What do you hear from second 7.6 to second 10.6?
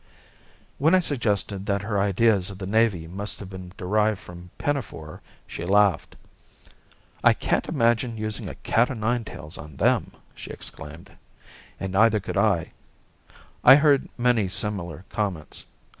imagine using a cat o' nine tails on them!" she